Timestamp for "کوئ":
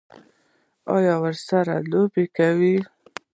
2.35-2.75